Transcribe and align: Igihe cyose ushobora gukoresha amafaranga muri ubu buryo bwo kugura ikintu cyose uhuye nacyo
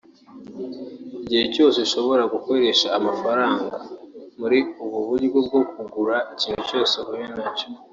Igihe 1.23 1.45
cyose 1.53 1.77
ushobora 1.85 2.23
gukoresha 2.33 2.87
amafaranga 2.97 3.77
muri 4.39 4.59
ubu 4.83 4.97
buryo 5.07 5.37
bwo 5.47 5.59
kugura 5.71 6.15
ikintu 6.33 6.61
cyose 6.69 6.93
uhuye 7.01 7.27
nacyo 7.35 7.67